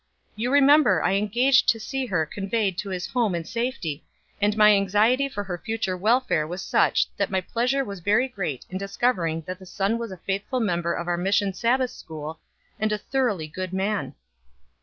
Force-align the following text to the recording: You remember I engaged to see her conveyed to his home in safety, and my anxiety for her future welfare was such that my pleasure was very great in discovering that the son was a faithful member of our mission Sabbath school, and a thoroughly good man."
You 0.35 0.51
remember 0.51 1.03
I 1.03 1.13
engaged 1.13 1.69
to 1.69 1.79
see 1.79 2.07
her 2.07 2.25
conveyed 2.25 2.75
to 2.79 2.89
his 2.89 3.05
home 3.05 3.35
in 3.35 3.45
safety, 3.45 4.03
and 4.41 4.57
my 4.57 4.73
anxiety 4.73 5.29
for 5.29 5.43
her 5.43 5.59
future 5.63 5.95
welfare 5.95 6.47
was 6.47 6.63
such 6.63 7.05
that 7.17 7.29
my 7.29 7.39
pleasure 7.39 7.85
was 7.85 7.99
very 7.99 8.27
great 8.27 8.65
in 8.71 8.79
discovering 8.79 9.41
that 9.45 9.59
the 9.59 9.65
son 9.67 9.99
was 9.99 10.11
a 10.11 10.17
faithful 10.17 10.59
member 10.59 10.95
of 10.95 11.07
our 11.07 11.17
mission 11.17 11.53
Sabbath 11.53 11.91
school, 11.91 12.39
and 12.79 12.91
a 12.91 12.97
thoroughly 12.97 13.45
good 13.47 13.73
man." 13.73 14.15